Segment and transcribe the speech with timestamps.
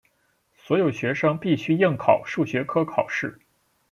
[0.55, 3.39] 所有学生必须应考数学科考试。